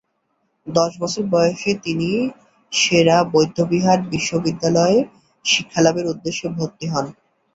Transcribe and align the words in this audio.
দশ 0.67 0.91
বছর 0.99 1.23
বয়সে 1.31 1.71
তিনি 1.83 2.09
সে-রা 2.71 3.17
বৌদ্ধবিহার 3.31 3.99
বিশ্ববিদ্যালয়ে 4.11 4.97
শিক্ষালাভের 5.45 6.05
উদ্দেশ্যে 6.05 6.47
ভর্তি 6.57 6.85
হন। 6.87 7.05